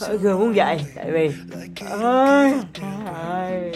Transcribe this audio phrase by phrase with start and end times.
[0.00, 1.30] Hơi vừa muốn dậy tại vì
[1.90, 2.54] ơi,
[3.14, 3.72] ơi.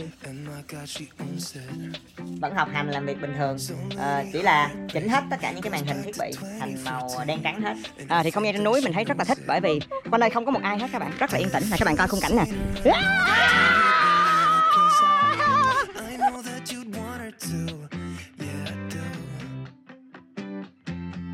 [2.41, 3.57] vẫn học hành làm việc bình thường
[3.97, 7.09] Ờ, chỉ là chỉnh hết tất cả những cái màn hình thiết bị thành màu
[7.27, 7.75] đen trắng hết
[8.09, 9.81] à, thì không gian trên núi mình thấy rất là thích bởi vì
[10.11, 11.85] quanh đây không có một ai hết các bạn rất là yên tĩnh này các
[11.87, 12.45] bạn coi khung cảnh nè.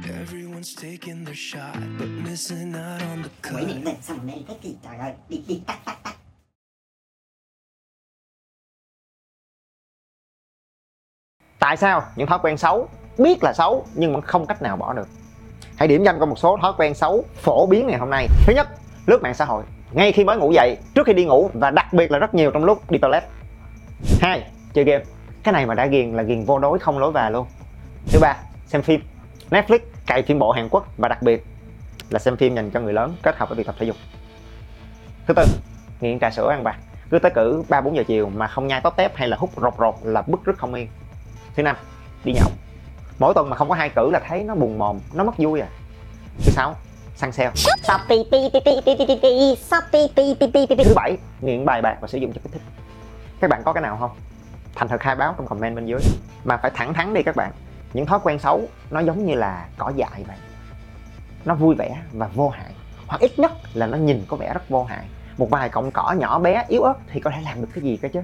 [0.05, 3.69] Everyone's taking their shot, but missing out on the Quỷ cut.
[3.85, 6.17] điện xong rồi cái trời ơi đi đi tắt tắt tắt
[11.59, 14.93] tại sao những thói quen xấu biết là xấu nhưng vẫn không cách nào bỏ
[14.93, 15.09] được?
[15.77, 18.29] Hãy điểm danh qua một số thói quen xấu phổ biến ngày hôm nay.
[18.47, 18.69] Thứ nhất,
[19.07, 19.65] lướt mạng xã hội.
[19.93, 22.51] Ngay khi mới ngủ dậy, trước khi đi ngủ và đặc biệt là rất nhiều
[22.51, 23.23] trong lúc đi toilet.
[24.21, 25.05] Hai, chơi game.
[25.43, 27.47] Cái này mà đã ghiền là ghiền vô đối không lối về luôn.
[28.13, 29.01] Thứ ba, xem phim.
[29.51, 31.45] Netflix cày phim bộ hàn quốc và đặc biệt
[32.13, 33.97] là xem phim dành cho người lớn kết hợp với việc tập thể dục.
[35.27, 35.45] Thứ tư
[36.01, 36.77] nghiện trà sữa ăn vặt.
[37.11, 39.51] Cứ tới cử 3 4 giờ chiều mà không nhai tóp tép hay là hút
[39.57, 40.89] rột rột là bức rất không yên.
[41.57, 41.77] Thứ năm
[42.25, 42.49] đi nhậu.
[43.19, 45.61] Mỗi tuần mà không có hai cử là thấy nó buồn mồm nó mất vui
[45.61, 45.69] à.
[46.45, 46.75] Thứ sáu
[47.17, 47.51] săn sale.
[50.85, 52.63] Thứ bảy nghiện bài bạc và sử dụng cho kích thích.
[53.41, 54.11] Các bạn có cái nào không?
[54.75, 56.01] Thành thật khai báo trong comment bên dưới.
[56.45, 57.53] Mà phải thẳng thắn đi các bạn.
[57.93, 60.37] Những thói quen xấu nó giống như là cỏ dại vậy
[61.45, 62.73] nó vui vẻ và vô hại.
[63.07, 65.05] Hoặc ít nhất là nó nhìn có vẻ rất vô hại.
[65.39, 67.97] Một vài cọng cỏ nhỏ bé, yếu ớt thì có thể làm được cái gì
[67.97, 68.21] cơ chứ?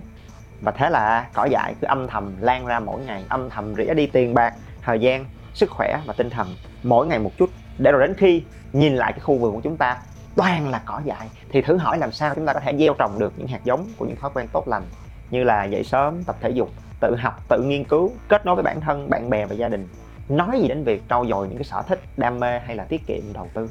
[0.60, 3.94] Và thế là cỏ dại cứ âm thầm lan ra mỗi ngày, âm thầm rỉa
[3.94, 6.48] đi tiền bạc, thời gian, sức khỏe và tinh thần
[6.82, 7.50] mỗi ngày một chút.
[7.78, 9.98] Để rồi đến khi nhìn lại cái khu vườn của chúng ta,
[10.36, 13.18] toàn là cỏ dại, thì thử hỏi làm sao chúng ta có thể gieo trồng
[13.18, 14.82] được những hạt giống của những thói quen tốt lành
[15.30, 18.64] như là dậy sớm, tập thể dục, tự học, tự nghiên cứu, kết nối với
[18.64, 19.88] bản thân, bạn bè và gia đình
[20.28, 23.06] nói gì đến việc trau dồi những cái sở thích đam mê hay là tiết
[23.06, 23.70] kiệm đầu tư.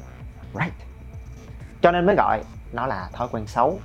[0.54, 0.72] Right.
[1.82, 2.40] Cho nên mới gọi
[2.72, 3.80] nó là thói quen xấu.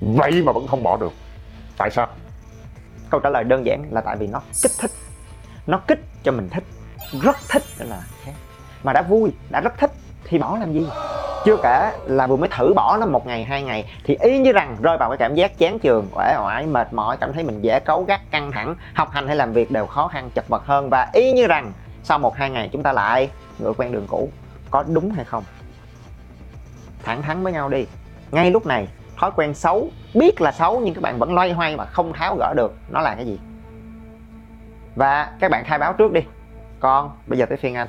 [0.00, 1.12] Vậy mà vẫn không bỏ được.
[1.78, 2.08] Tại sao?
[3.10, 4.90] câu trả lời đơn giản là tại vì nó kích thích.
[5.66, 6.64] Nó kích cho mình thích.
[7.22, 8.32] Rất thích đó là khác.
[8.84, 9.90] Mà đã vui đã rất thích
[10.24, 10.86] thì bỏ làm gì?
[11.44, 14.52] Chưa kể là vừa mới thử bỏ nó một ngày hai ngày thì y như
[14.52, 17.60] rằng rơi vào cái cảm giác chán chường uể oải mệt mỏi cảm thấy mình
[17.60, 20.66] dễ cấu gắt căng thẳng học hành hay làm việc đều khó khăn chật vật
[20.66, 20.90] hơn.
[20.90, 21.72] Và y như rằng
[22.04, 24.28] sau một, hai ngày chúng ta lại ngựa quen đường cũ,
[24.70, 25.44] có đúng hay không?
[27.02, 27.86] Thẳng thắn với nhau đi.
[28.30, 31.76] Ngay lúc này, thói quen xấu, biết là xấu nhưng các bạn vẫn loay hoay
[31.76, 33.38] mà không tháo gỡ được, nó là cái gì?
[34.96, 36.20] Và các bạn khai báo trước đi.
[36.80, 37.88] Còn, bây giờ tới phiên anh.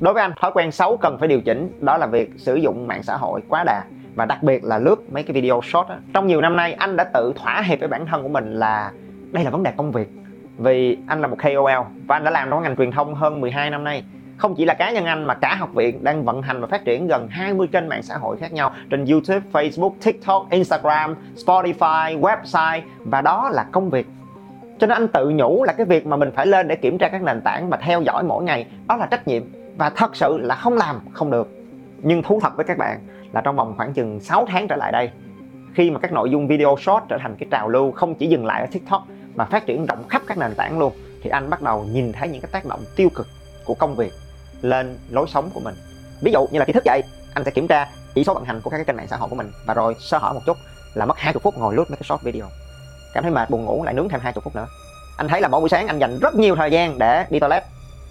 [0.00, 2.86] Đối với anh, thói quen xấu cần phải điều chỉnh, đó là việc sử dụng
[2.86, 3.84] mạng xã hội quá đà.
[4.14, 5.96] Và đặc biệt là lướt mấy cái video short đó.
[6.14, 8.92] trong nhiều năm nay, anh đã tự thỏa hiệp với bản thân của mình là
[9.30, 10.08] đây là vấn đề công việc
[10.58, 13.70] vì anh là một KOL và anh đã làm trong ngành truyền thông hơn 12
[13.70, 14.04] năm nay
[14.36, 16.84] không chỉ là cá nhân anh mà cả học viện đang vận hành và phát
[16.84, 22.20] triển gần 20 kênh mạng xã hội khác nhau trên YouTube, Facebook, TikTok, Instagram, Spotify,
[22.20, 24.06] website và đó là công việc.
[24.78, 27.08] Cho nên anh tự nhủ là cái việc mà mình phải lên để kiểm tra
[27.08, 29.42] các nền tảng và theo dõi mỗi ngày đó là trách nhiệm
[29.76, 31.48] và thật sự là không làm không được.
[32.02, 32.98] Nhưng thú thật với các bạn
[33.32, 35.10] là trong vòng khoảng chừng 6 tháng trở lại đây
[35.74, 38.46] khi mà các nội dung video short trở thành cái trào lưu không chỉ dừng
[38.46, 41.62] lại ở TikTok mà phát triển rộng khắp các nền tảng luôn thì anh bắt
[41.62, 43.28] đầu nhìn thấy những cái tác động tiêu cực
[43.64, 44.12] của công việc
[44.62, 45.74] lên lối sống của mình.
[46.20, 47.02] Ví dụ như là khi thức dậy
[47.34, 49.28] anh sẽ kiểm tra chỉ số vận hành của các cái kênh mạng xã hội
[49.28, 50.56] của mình và rồi sơ hở một chút
[50.94, 52.46] là mất 20 phút ngồi lướt mấy cái short video.
[53.14, 54.66] Cảm thấy mệt buồn ngủ lại nướng thêm 20 phút nữa.
[55.16, 57.62] Anh thấy là mỗi buổi sáng anh dành rất nhiều thời gian để đi toilet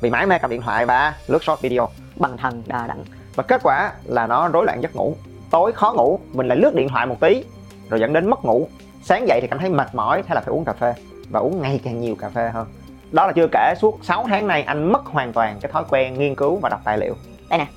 [0.02, 1.90] vì mãi mê cầm điện thoại và lướt short video.
[2.16, 3.04] Bằng thần đờ đẫn
[3.36, 5.16] và kết quả là nó rối loạn giấc ngủ.
[5.52, 7.44] Tối khó ngủ mình lại lướt điện thoại một tí
[7.90, 8.68] rồi dẫn đến mất ngủ.
[9.04, 10.94] Sáng dậy thì cảm thấy mệt mỏi thế là phải uống cà phê
[11.32, 12.68] và uống ngày càng nhiều cà phê hơn.
[13.12, 16.20] Đó là chưa kể suốt 6 tháng nay anh mất hoàn toàn cái thói quen
[16.20, 17.16] nghiên cứu và đọc tài liệu.
[17.50, 17.68] Đây nè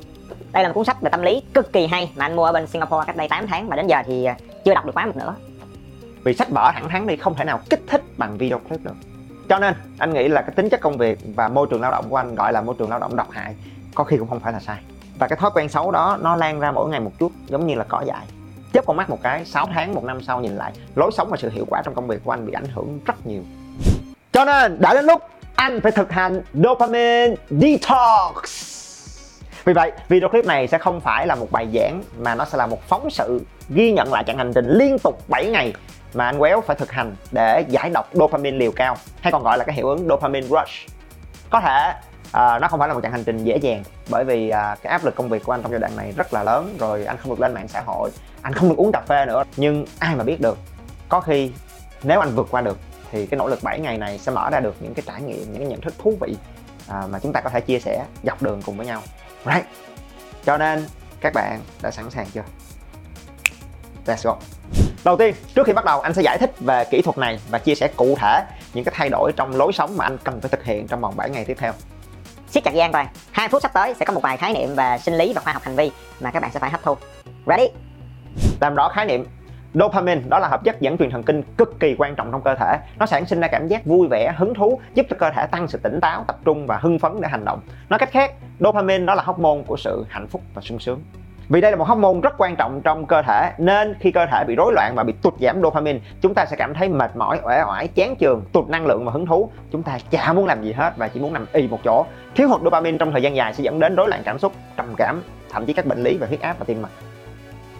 [0.52, 2.52] Đây là một cuốn sách về tâm lý cực kỳ hay mà anh mua ở
[2.52, 5.06] bên Singapore cách đây 8 tháng mà đến giờ thì à, chưa đọc được khóa
[5.06, 5.34] một nữa
[6.24, 8.94] vì sách vở thẳng thắn đi không thể nào kích thích bằng video clip được.
[9.48, 12.04] Cho nên anh nghĩ là cái tính chất công việc và môi trường lao động
[12.08, 13.54] của anh gọi là môi trường lao động độc hại
[13.94, 14.78] có khi cũng không phải là sai.
[15.18, 17.74] Và cái thói quen xấu đó nó lan ra mỗi ngày một chút giống như
[17.74, 18.26] là cỏ dại
[18.74, 21.36] chớp con mắt một cái 6 tháng, một năm sau nhìn lại, lối sống và
[21.36, 23.42] sự hiệu quả trong công việc của anh bị ảnh hưởng rất nhiều.
[24.32, 25.22] Cho nên, đã đến lúc
[25.54, 28.36] anh phải thực hành dopamine detox.
[29.64, 32.58] Vì vậy, video clip này sẽ không phải là một bài giảng, mà nó sẽ
[32.58, 35.72] là một phóng sự ghi nhận lại chặng hành trình liên tục 7 ngày
[36.14, 39.58] mà anh Quéo phải thực hành để giải độc dopamine liều cao, hay còn gọi
[39.58, 40.90] là cái hiệu ứng dopamine rush.
[41.50, 41.94] Có thể
[42.34, 44.90] à, nó không phải là một chặng hành trình dễ dàng bởi vì à, cái
[44.90, 47.16] áp lực công việc của anh trong giai đoạn này rất là lớn rồi anh
[47.16, 48.10] không được lên mạng xã hội
[48.42, 50.58] anh không được uống cà phê nữa nhưng ai mà biết được
[51.08, 51.50] có khi
[52.02, 52.78] nếu anh vượt qua được
[53.10, 55.52] thì cái nỗ lực 7 ngày này sẽ mở ra được những cái trải nghiệm
[55.52, 56.36] những cái nhận thức thú vị
[56.88, 59.02] à, mà chúng ta có thể chia sẻ dọc đường cùng với nhau
[59.46, 59.66] right
[60.44, 60.86] cho nên
[61.20, 62.42] các bạn đã sẵn sàng chưa
[64.06, 64.36] Let's go.
[65.04, 67.58] Đầu tiên, trước khi bắt đầu anh sẽ giải thích về kỹ thuật này và
[67.58, 68.42] chia sẻ cụ thể
[68.74, 71.16] những cái thay đổi trong lối sống mà anh cần phải thực hiện trong vòng
[71.16, 71.72] 7 ngày tiếp theo
[72.54, 74.68] siết chặt dây an toàn 2 phút sắp tới sẽ có một vài khái niệm
[74.76, 75.90] về sinh lý và khoa học hành vi
[76.20, 76.96] mà các bạn sẽ phải hấp thu
[77.46, 77.68] ready
[78.60, 79.24] Làm rõ khái niệm
[79.74, 82.54] Dopamine đó là hợp chất dẫn truyền thần kinh cực kỳ quan trọng trong cơ
[82.54, 82.78] thể.
[82.98, 85.68] Nó sản sinh ra cảm giác vui vẻ, hứng thú, giúp cho cơ thể tăng
[85.68, 87.60] sự tỉnh táo, tập trung và hưng phấn để hành động.
[87.88, 91.00] Nói cách khác, dopamine đó là hormone của sự hạnh phúc và sung sướng.
[91.48, 94.44] Vì đây là một hormone rất quan trọng trong cơ thể nên khi cơ thể
[94.44, 97.40] bị rối loạn và bị tụt giảm dopamine, chúng ta sẽ cảm thấy mệt mỏi,
[97.42, 99.50] uể oải, chán chường, tụt năng lượng và hứng thú.
[99.72, 102.06] Chúng ta chả muốn làm gì hết và chỉ muốn nằm y một chỗ.
[102.34, 104.94] Thiếu hụt dopamine trong thời gian dài sẽ dẫn đến rối loạn cảm xúc, trầm
[104.96, 106.92] cảm, thậm chí các bệnh lý về huyết áp và tim mạch.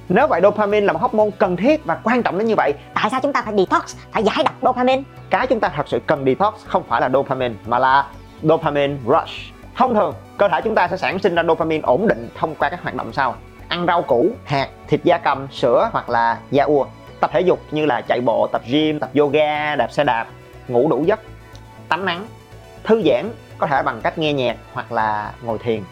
[0.09, 3.11] Nếu vậy dopamine là một hormone cần thiết và quan trọng đến như vậy tại
[3.11, 6.25] sao chúng ta phải detox phải giải độc dopamine cái chúng ta thật sự cần
[6.25, 8.07] detox không phải là dopamine mà là
[8.43, 9.55] dopamine rush.
[9.77, 12.69] Thông thường, cơ thể chúng ta sẽ sản sinh ra dopamine ổn định thông qua
[12.69, 13.35] các hoạt động sau.
[13.75, 16.87] Ăn rau củ, hạt, thịt da cầm, sữa hoặc là da ua.
[17.21, 20.27] Tập thể dục như là chạy bộ, tập gym, tập yoga, đạp xe đạp,
[20.69, 21.21] ngủ đủ giấc,
[21.89, 22.27] tắm nắng,
[22.85, 25.83] thư giãn có thể bằng cách nghe nhạc hoặc là ngồi thiền.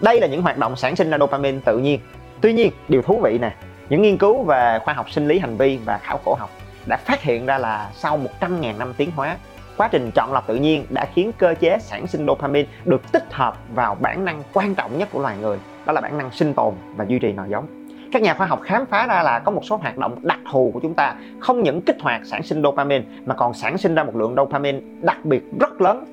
[0.00, 2.00] Đây là những hoạt động sản sinh ra dopamine tự nhiên.
[2.40, 3.52] Tuy nhiên, điều thú vị nè,
[3.88, 6.50] những nghiên cứu về khoa học sinh lý hành vi và khảo cổ học
[6.86, 9.36] đã phát hiện ra là sau 100.000 năm tiến hóa,
[9.76, 13.32] quá trình chọn lọc tự nhiên đã khiến cơ chế sản sinh dopamine được tích
[13.32, 16.54] hợp vào bản năng quan trọng nhất của loài người, đó là bản năng sinh
[16.54, 17.66] tồn và duy trì nòi giống.
[18.12, 20.70] Các nhà khoa học khám phá ra là có một số hoạt động đặc thù
[20.74, 24.04] của chúng ta không những kích hoạt sản sinh dopamine mà còn sản sinh ra
[24.04, 26.04] một lượng dopamine đặc biệt rất lớn.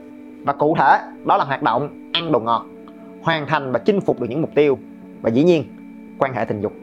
[0.45, 2.65] Và cụ thể, đó là hoạt động ăn đồ ngọt,
[3.21, 4.77] hoàn thành và chinh phục được những mục tiêu
[5.21, 5.63] và dĩ nhiên,
[6.17, 6.73] quan hệ tình dục.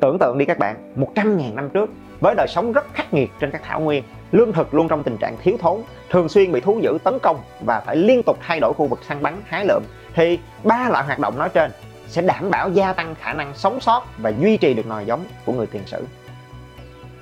[0.00, 1.90] Tưởng tượng đi các bạn, 100.000 năm trước
[2.20, 5.16] với đời sống rất khắc nghiệt trên các thảo nguyên, lương thực luôn trong tình
[5.16, 5.80] trạng thiếu thốn,
[6.10, 9.00] thường xuyên bị thú dữ tấn công và phải liên tục thay đổi khu vực
[9.08, 9.82] săn bắn hái lượm
[10.14, 11.70] thì ba loại hoạt động nói trên
[12.08, 15.24] sẽ đảm bảo gia tăng khả năng sống sót và duy trì được nòi giống
[15.44, 16.06] của người tiền sử.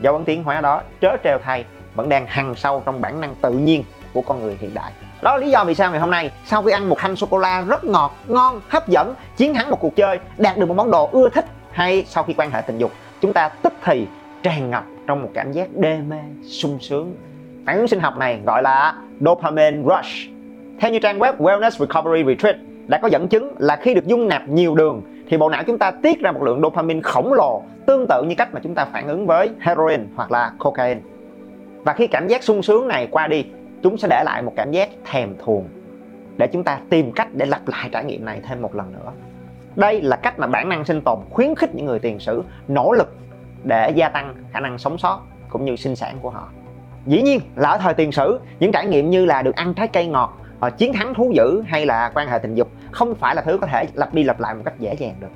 [0.00, 1.64] Dấu ấn tiến hóa đó trớ trêu thay
[1.94, 4.92] vẫn đang hằn sâu trong bản năng tự nhiên của con người hiện đại.
[5.22, 7.26] Đó là lý do vì sao ngày hôm nay sau khi ăn một thanh sô
[7.30, 10.74] cô la rất ngọt, ngon, hấp dẫn, chiến thắng một cuộc chơi, đạt được một
[10.74, 14.06] món đồ ưa thích hay sau khi quan hệ tình dục, chúng ta tức thì
[14.42, 17.14] tràn ngập trong một cảm giác đê mê, sung sướng.
[17.66, 20.30] Phản ứng sinh học này gọi là dopamine rush.
[20.80, 22.56] Theo như trang web Wellness Recovery Retreat
[22.86, 25.78] đã có dẫn chứng là khi được dung nạp nhiều đường thì bộ não chúng
[25.78, 28.84] ta tiết ra một lượng dopamine khổng lồ tương tự như cách mà chúng ta
[28.84, 31.00] phản ứng với heroin hoặc là cocaine.
[31.84, 33.44] Và khi cảm giác sung sướng này qua đi,
[33.82, 35.64] chúng sẽ để lại một cảm giác thèm thuồng
[36.36, 39.12] để chúng ta tìm cách để lặp lại trải nghiệm này thêm một lần nữa.
[39.76, 42.92] Đây là cách mà bản năng sinh tồn khuyến khích những người tiền sử nỗ
[42.92, 43.16] lực
[43.66, 46.48] để gia tăng khả năng sống sót cũng như sinh sản của họ.
[47.06, 49.88] Dĩ nhiên là ở thời tiền sử, những trải nghiệm như là được ăn trái
[49.88, 53.34] cây ngọt, ờ, chiến thắng thú dữ hay là quan hệ tình dục không phải
[53.34, 55.30] là thứ có thể lặp đi lặp lại một cách dễ dàng được.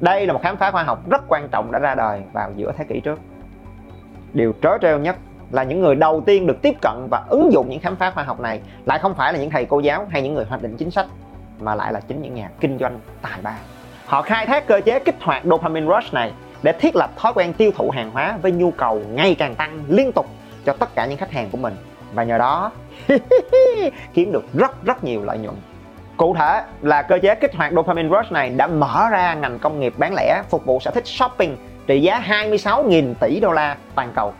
[0.00, 2.72] Đây là một khám phá khoa học rất quan trọng đã ra đời vào giữa
[2.76, 3.20] thế kỷ trước.
[4.32, 5.16] Điều trớ trêu nhất
[5.50, 8.24] là những người đầu tiên được tiếp cận và ứng dụng những khám phá khoa
[8.24, 10.76] học này lại không phải là những thầy cô giáo hay những người hoạch định
[10.76, 11.06] chính sách
[11.60, 13.58] mà lại là chính những nhà kinh doanh tài ba.
[14.06, 16.32] Họ khai thác cơ chế kích hoạt dopamine rush này
[16.62, 19.84] để thiết lập thói quen tiêu thụ hàng hóa với nhu cầu ngày càng tăng
[19.88, 20.26] liên tục
[20.64, 21.76] cho tất cả những khách hàng của mình
[22.14, 22.70] và nhờ đó
[24.14, 25.56] kiếm được rất rất nhiều lợi nhuận.
[26.16, 29.80] Cụ thể là cơ chế kích hoạt dopamine rush này đã mở ra ngành công
[29.80, 31.56] nghiệp bán lẻ phục vụ sở thích shopping
[31.86, 34.32] trị giá 26.000 tỷ đô la toàn cầu.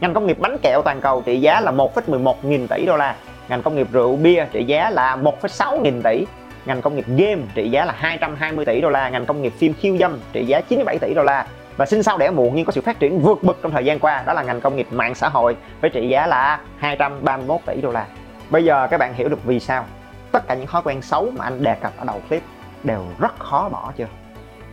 [0.00, 3.14] Ngành công nghiệp bánh kẹo toàn cầu trị giá là 1,11 nghìn tỷ đô la.
[3.48, 6.26] Ngành công nghiệp rượu bia trị giá là 1,6 nghìn tỷ.
[6.66, 9.08] Ngành công nghiệp game trị giá là 220 tỷ đô la.
[9.08, 11.46] Ngành công nghiệp phim khiêu dâm trị giá 97 tỷ đô la.
[11.76, 13.98] Và sinh sau đẻ muộn nhưng có sự phát triển vượt bậc trong thời gian
[13.98, 17.80] qua, đó là ngành công nghiệp mạng xã hội với trị giá là 231 tỷ
[17.80, 18.06] đô la.
[18.50, 19.84] Bây giờ các bạn hiểu được vì sao
[20.32, 22.42] tất cả những thói quen xấu mà anh đề cập ở đầu clip
[22.84, 24.06] đều rất khó bỏ chưa?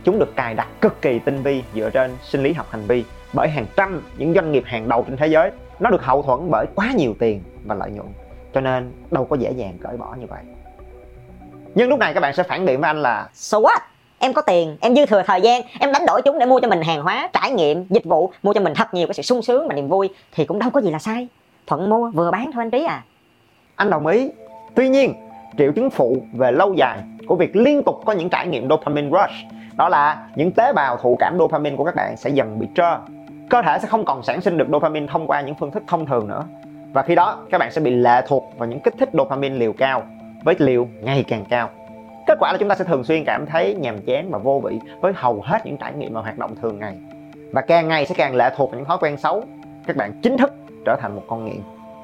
[0.04, 3.04] Chúng được cài đặt cực kỳ tinh vi dựa trên sinh lý học hành vi
[3.32, 5.50] bởi hàng trăm những doanh nghiệp hàng đầu trên thế giới.
[5.80, 8.08] Nó được hậu thuẫn bởi quá nhiều tiền và lợi nhuận.
[8.54, 10.42] Cho nên đâu có dễ dàng cởi bỏ như vậy.
[11.74, 13.78] Nhưng lúc này các bạn sẽ phản biện với anh là, so what
[14.20, 16.68] em có tiền em dư thừa thời gian em đánh đổi chúng để mua cho
[16.68, 19.42] mình hàng hóa trải nghiệm dịch vụ mua cho mình thật nhiều cái sự sung
[19.42, 21.28] sướng và niềm vui thì cũng đâu có gì là sai
[21.66, 23.02] thuận mua vừa bán thôi anh trí à
[23.80, 24.30] anh đồng ý.
[24.74, 25.14] Tuy nhiên,
[25.58, 29.08] triệu chứng phụ về lâu dài của việc liên tục có những trải nghiệm dopamine
[29.08, 32.66] rush đó là những tế bào thụ cảm dopamine của các bạn sẽ dần bị
[32.74, 32.98] trơ.
[33.50, 36.06] Cơ thể sẽ không còn sản sinh được dopamine thông qua những phương thức thông
[36.06, 36.44] thường nữa.
[36.92, 39.72] Và khi đó các bạn sẽ bị lệ thuộc vào những kích thích dopamine liều
[39.72, 40.02] cao
[40.44, 41.70] với liều ngày càng cao.
[42.30, 44.78] Kết quả là chúng ta sẽ thường xuyên cảm thấy nhàm chán và vô vị
[45.00, 46.96] với hầu hết những trải nghiệm và hoạt động thường ngày.
[47.52, 49.44] Và càng ngày sẽ càng lệ thuộc vào những thói quen xấu.
[49.86, 50.52] Các bạn chính thức
[50.86, 51.60] trở thành một con nghiện.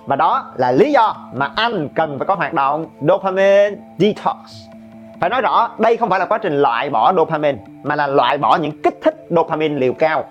[0.06, 4.36] Và đó là lý do mà anh cần phải có hoạt động dopamine detox.
[5.20, 8.38] Phải nói rõ, đây không phải là quá trình loại bỏ dopamine mà là loại
[8.38, 10.24] bỏ những kích thích dopamine liều cao.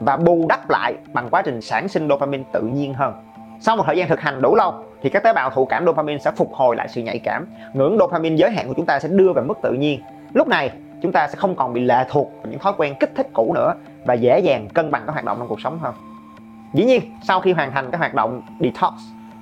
[0.00, 3.14] và bù đắp lại bằng quá trình sản sinh dopamine tự nhiên hơn
[3.60, 4.74] sau một thời gian thực hành đủ lâu
[5.06, 7.46] thì các tế bào thụ cảm dopamine sẽ phục hồi lại sự nhạy cảm.
[7.72, 10.00] Ngưỡng dopamine giới hạn của chúng ta sẽ đưa về mức tự nhiên.
[10.34, 10.70] Lúc này
[11.02, 13.52] chúng ta sẽ không còn bị lệ thuộc vào những thói quen kích thích cũ
[13.54, 15.94] nữa và dễ dàng cân bằng các hoạt động trong cuộc sống hơn.
[16.74, 18.92] Dĩ nhiên sau khi hoàn thành các hoạt động detox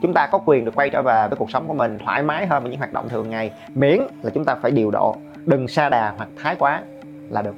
[0.02, 2.46] chúng ta có quyền được quay trở về với cuộc sống của mình thoải mái
[2.46, 3.52] hơn với những hoạt động thường ngày.
[3.74, 6.82] Miễn là chúng ta phải điều độ đừng sa đà hoặc thái quá
[7.30, 7.54] là được.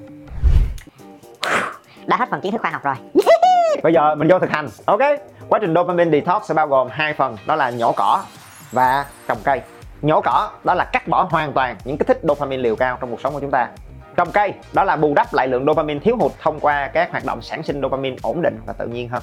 [2.07, 2.95] Đã hết phần kiến thức khoa học rồi.
[3.83, 5.01] Bây giờ mình vô thực hành ok
[5.49, 8.25] quá trình dopamine detox sẽ bao gồm hai phần, đó là nhổ cỏ
[8.73, 9.61] và trồng cây.
[10.03, 13.11] Nhổ cỏ, đó là cắt bỏ hoàn toàn những kích thích dopamine liều cao trong
[13.11, 13.69] cuộc sống của chúng ta.
[14.17, 17.25] Trồng cây, đó là bù đắp lại lượng dopamine thiếu hụt thông qua các hoạt
[17.25, 19.23] động sản sinh dopamine ổn định và tự nhiên hơn.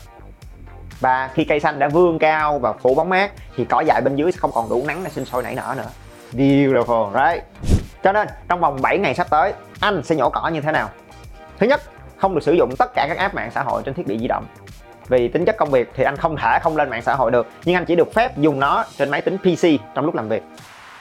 [0.99, 4.15] Và khi cây xanh đã vươn cao và phủ bóng mát, thì cỏ dại bên
[4.15, 5.89] dưới sẽ không còn đủ nắng để sinh sôi nảy nở nữa.
[6.33, 7.43] Beautiful, right?
[8.03, 10.89] Cho nên, trong vòng 7 ngày sắp tới, anh sẽ nhổ cỏ như thế nào?
[11.59, 11.81] Thứ nhất,
[12.17, 14.27] không được sử dụng tất cả các app mạng xã hội trên thiết bị di
[14.27, 14.45] động
[15.07, 17.47] vì tính chất công việc thì anh không thể không lên mạng xã hội được,
[17.65, 20.43] nhưng anh chỉ được phép dùng nó trên máy tính PC trong lúc làm việc.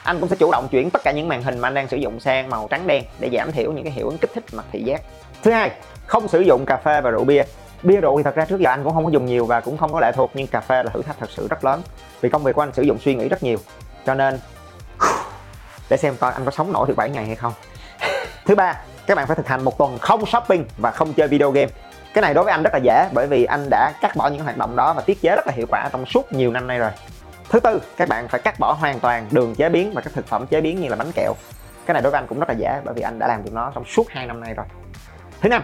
[0.03, 1.97] Anh cũng sẽ chủ động chuyển tất cả những màn hình mà anh đang sử
[1.97, 4.65] dụng sang màu trắng đen để giảm thiểu những cái hiệu ứng kích thích mặt
[4.73, 5.03] thị giác.
[5.43, 5.71] Thứ hai,
[6.07, 7.43] không sử dụng cà phê và rượu bia.
[7.83, 9.79] Bia, rượu thì thật ra trước giờ anh cũng không có dùng nhiều và cũng
[9.79, 11.83] không có lệ thuộc, nhưng cà phê là thử thách thật sự rất lớn
[12.21, 13.59] vì công việc của anh sử dụng suy nghĩ rất nhiều.
[14.07, 14.39] Cho nên,
[15.91, 17.53] để xem coi anh có sống nổi được 7 ngày hay không.
[18.47, 21.51] Thứ ba, các bạn phải thực hành một tuần không shopping và không chơi video
[21.51, 21.71] game
[22.15, 24.45] cái này đối với anh rất là dễ bởi vì anh đã cắt bỏ những
[24.45, 26.79] hoạt động đó và tiết chế rất là hiệu quả trong suốt nhiều năm nay
[26.79, 26.91] rồi.
[27.49, 30.27] Thứ tư các bạn phải cắt bỏ hoàn toàn đường chế biến và các thực
[30.27, 31.35] phẩm chế biến như là bánh kẹo.
[31.87, 33.53] Cái này đối với anh cũng rất là dễ bởi vì anh đã làm được
[33.53, 34.67] nó trong suốt hai năm nay rồi.
[35.41, 35.63] Thứ năm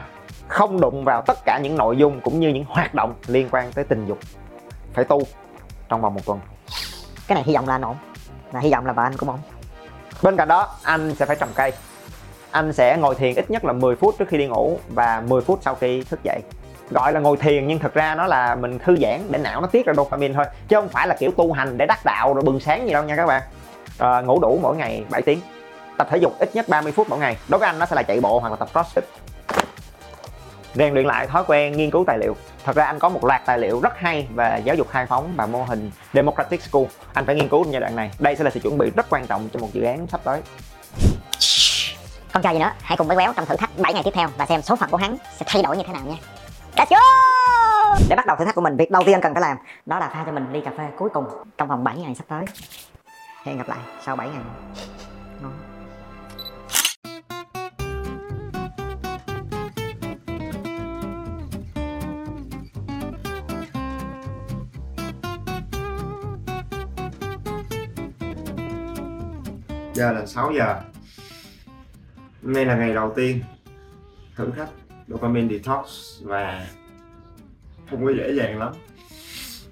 [0.48, 3.72] không đụng vào tất cả những nội dung cũng như những hoạt động liên quan
[3.72, 4.18] tới tình dục.
[4.94, 5.22] Phải tu
[5.88, 6.40] trong vòng một tuần.
[7.26, 7.96] Cái này hy vọng là anh ổn.
[8.52, 9.38] Là hy vọng là vợ anh cũng ổn.
[10.22, 11.72] Bên cạnh đó anh sẽ phải trồng cây
[12.50, 15.42] anh sẽ ngồi thiền ít nhất là 10 phút trước khi đi ngủ và 10
[15.42, 16.40] phút sau khi thức dậy.
[16.90, 19.66] Gọi là ngồi thiền nhưng thực ra nó là mình thư giãn để não nó
[19.66, 22.42] tiết ra dopamine thôi chứ không phải là kiểu tu hành để đắc đạo rồi
[22.42, 23.42] bừng sáng gì đâu nha các bạn.
[23.98, 25.40] À, ngủ đủ mỗi ngày 7 tiếng
[25.98, 27.36] tập thể dục ít nhất 30 phút mỗi ngày.
[27.48, 29.02] Đối với anh nó sẽ là chạy bộ hoặc là tập crossfit.
[30.74, 32.36] Rèn luyện lại thói quen nghiên cứu tài liệu.
[32.64, 35.32] Thật ra anh có một loạt tài liệu rất hay về giáo dục khai phóng
[35.36, 36.84] và mô hình democratic school.
[37.12, 38.10] Anh phải nghiên cứu giai đoạn này.
[38.18, 40.40] Đây sẽ là sự chuẩn bị rất quan trọng cho một dự án sắp tới
[42.32, 44.28] không chờ gì nữa hãy cùng với quéo trong thử thách 7 ngày tiếp theo
[44.36, 46.16] và xem số phận của hắn sẽ thay đổi như thế nào nha
[46.76, 47.98] Let's go!
[48.08, 49.56] Để bắt đầu thử thách của mình, việc đầu tiên cần phải làm
[49.86, 51.24] đó là pha cho mình ly cà phê cuối cùng
[51.58, 52.44] trong vòng 7 ngày sắp tới.
[53.44, 54.42] Hẹn gặp lại sau 7 ngày.
[55.42, 55.52] Ngon.
[69.94, 70.74] Giờ là 6 giờ
[72.48, 73.40] Hôm nay là ngày đầu tiên
[74.36, 74.68] thử thách
[75.08, 75.86] dopamine detox
[76.22, 76.66] và
[77.90, 78.72] không có dễ dàng lắm.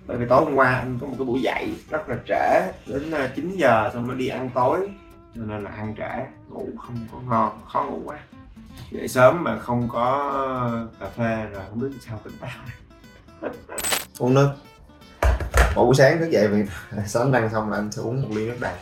[0.06, 3.10] Bởi vì tối hôm qua anh có một cái buổi dậy rất là trễ, đến
[3.10, 4.88] à, 9 giờ xong mới đi ăn tối,
[5.34, 8.18] cho nên là ăn trễ, ngủ không có ngon, khó ngủ quá.
[8.90, 13.50] Dậy sớm mà không có cà phê rồi không biết sao tỉnh táo.
[14.18, 14.50] Uống nước.
[15.76, 16.66] Mỗi buổi sáng thức dậy mình
[17.06, 18.74] sáng ăn xong là anh sẽ uống một ly nước đầy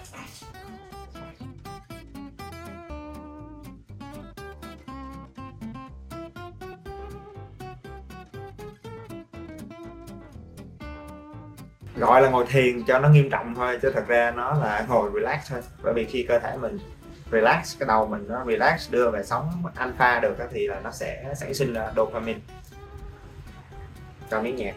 [12.07, 15.11] gọi là ngồi thiền cho nó nghiêm trọng thôi, chứ thật ra nó là ngồi
[15.15, 15.61] relax thôi.
[15.83, 16.79] Bởi vì khi cơ thể mình
[17.33, 21.35] relax, cái đầu mình nó relax, đưa về sóng alpha được thì là nó sẽ
[21.37, 22.41] sản sinh là dopamine.
[24.31, 24.75] Cho miếng nhạc.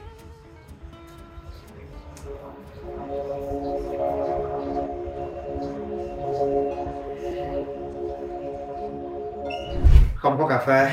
[10.16, 10.92] Không có cà phê,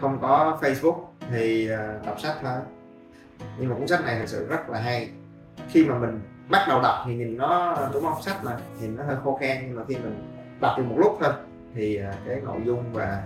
[0.00, 2.58] không có facebook thì à, đọc sách thôi.
[3.58, 5.10] Nhưng mà cuốn sách này thật sự rất là hay
[5.72, 8.22] khi mà mình bắt đầu đọc thì nhìn nó đúng không?
[8.22, 11.18] Sách mà nhìn nó hơi khô khan nhưng mà khi mình đọc được một lúc
[11.20, 11.32] thôi
[11.74, 13.22] thì à, cái nội dung và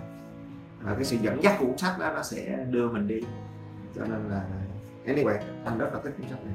[0.86, 3.20] à, cái sự dẫn dắt của cuốn sách đó nó sẽ đưa mình đi.
[3.96, 4.40] Cho nên là
[5.06, 6.54] anyway anh rất là thích cuốn sách này.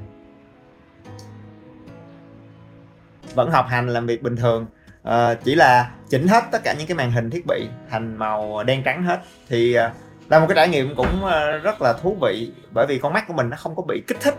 [3.34, 4.66] Vẫn học hành làm việc bình thường.
[5.02, 8.64] Ờ, chỉ là chỉnh hết tất cả những cái màn hình thiết bị thành màu
[8.64, 9.20] đen trắng hết.
[9.48, 9.92] Thì à,
[10.28, 13.24] là một cái trải nghiệm cũng ờ, rất là thú vị bởi vì con mắt
[13.28, 14.34] của mình nó không có bị kích thích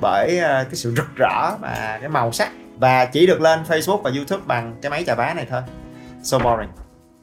[0.00, 2.50] bởi à, cái sự rực rỡ và cái màu sắc.
[2.78, 5.62] Và chỉ được lên Facebook và YouTube bằng cái máy chà bá này thôi.
[6.22, 6.70] So boring.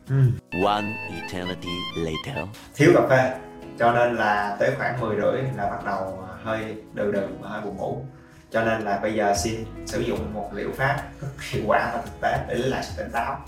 [0.09, 0.31] Ừm.
[0.65, 0.85] One
[1.21, 2.47] eternity later.
[2.75, 3.33] thiếu cà phê
[3.79, 7.61] cho nên là tới khoảng 10 rưỡi là bắt đầu hơi đừ đừ và hơi
[7.61, 8.05] buồn ngủ.
[8.51, 12.01] Cho nên là bây giờ xin sử dụng một liệu pháp rất hiệu quả và
[12.01, 13.39] thực tế để lấy lại sự tỉnh táo.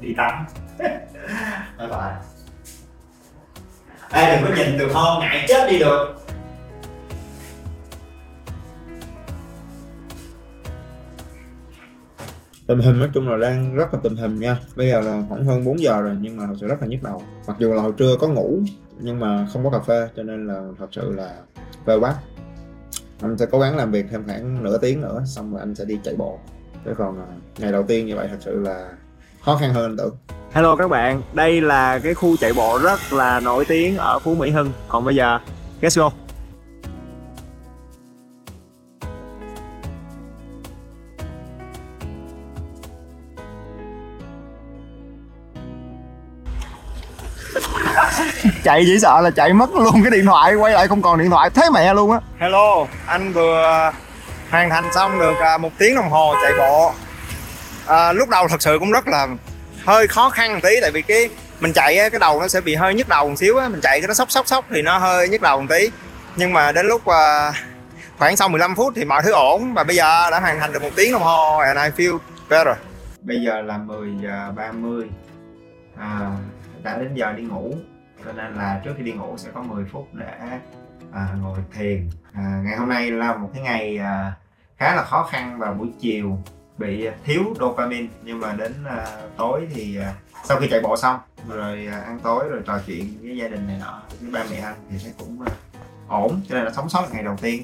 [0.00, 0.46] Đi tắm.
[1.78, 2.14] Bye bye.
[4.12, 6.19] Ê đừng có nhìn từ hôn ngại chết đi được
[12.70, 14.56] tình hình nói chung là đang rất là tình hình nha.
[14.76, 17.02] Bây giờ là khoảng hơn 4 giờ rồi nhưng mà thật sự rất là nhức
[17.02, 17.22] đầu.
[17.46, 18.60] Mặc dù là hồi trưa có ngủ
[19.00, 21.30] nhưng mà không có cà phê cho nên là thật sự là
[21.84, 22.14] về quá.
[23.22, 25.84] Anh sẽ cố gắng làm việc thêm khoảng nửa tiếng nữa xong rồi anh sẽ
[25.84, 26.38] đi chạy bộ.
[26.84, 27.26] Thế còn à,
[27.58, 28.88] ngày đầu tiên như vậy thật sự là
[29.44, 30.16] khó khăn hơn anh tưởng.
[30.52, 34.34] Hello các bạn, đây là cái khu chạy bộ rất là nổi tiếng ở Phú
[34.34, 34.72] Mỹ Hưng.
[34.88, 35.38] Còn bây giờ,
[35.80, 36.10] let's go
[48.70, 51.30] chạy chỉ sợ là chạy mất luôn cái điện thoại quay lại không còn điện
[51.30, 51.50] thoại.
[51.50, 52.20] Thế mẹ luôn á.
[52.38, 53.92] Hello, anh vừa
[54.50, 56.92] hoàn thành xong được à, một tiếng đồng hồ chạy bộ.
[57.86, 59.28] À, Lúc đầu thật sự cũng rất là
[59.84, 61.28] hơi khó khăn một tí Tại vì cái
[61.60, 63.80] mình chạy á, cái đầu nó sẽ bị hơi nhức đầu một xíu á Mình
[63.80, 65.90] chạy cái nó sốc sốc sốc thì nó hơi nhức đầu một tí.
[66.36, 67.52] Nhưng mà đến lúc à,
[68.18, 70.82] khoảng sau 15 phút thì mọi thứ ổn Và bây giờ đã hoàn thành được
[70.82, 72.76] một tiếng đồng hồ and I feel better.
[73.22, 75.04] Bây giờ là 10 giờ 30
[75.98, 76.30] à,
[76.82, 77.74] đã đến giờ đi ngủ
[78.24, 80.58] cho nên là trước khi đi ngủ sẽ có 10 phút để
[81.12, 82.08] à, ngồi thiền.
[82.32, 84.32] À, ngày hôm nay là một cái ngày à,
[84.76, 86.38] khá là khó khăn vào buổi chiều
[86.78, 88.08] bị thiếu dopamine.
[88.22, 92.18] Nhưng mà đến à, tối thì à, sau khi chạy bộ xong rồi à, ăn
[92.22, 95.12] tối rồi trò chuyện với gia đình này nọ với ba mẹ anh thì thấy
[95.18, 95.52] cũng à,
[96.08, 96.40] ổn.
[96.48, 97.62] Cho nên là sống sót ngày đầu tiên.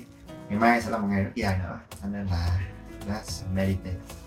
[0.49, 1.79] Ngày mai sẽ là một ngày rất dài nữa.
[2.03, 2.61] Cho nên là
[3.09, 4.26] let's meditate.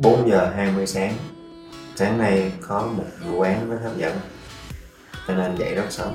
[0.00, 1.14] Bốn giờ 20 sáng.
[1.96, 4.18] Sáng nay có một vụ án rất hấp dẫn
[5.28, 6.14] Cho nên dậy rất sớm.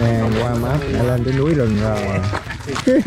[0.00, 1.98] Nè qua map đã lên tới núi rừng rồi.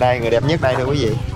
[0.00, 1.29] Đây người đẹp nhất đây thưa quý vị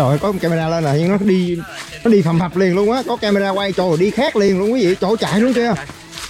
[0.00, 1.58] trời ơi có camera lên là nhưng nó đi
[2.04, 3.02] nó đi phầm phập liền luôn á.
[3.06, 4.94] Có camera quay trời đi khác liền luôn quý vị.
[5.00, 5.74] Chỗ chạy luôn kia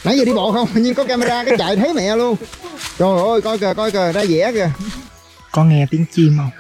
[0.05, 0.69] nãy giờ đi bộ không?
[0.75, 2.37] Nhưng có camera cái chạy thấy mẹ luôn.
[2.99, 4.71] Trời ơi coi kìa coi kìa ra vẽ kìa.
[5.53, 6.51] Có nghe tiếng chim không?